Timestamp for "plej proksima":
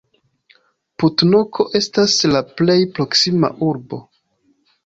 2.61-3.55